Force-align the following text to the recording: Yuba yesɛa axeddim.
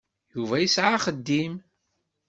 Yuba 0.35 0.55
yesɛa 0.59 0.89
axeddim. 0.97 1.53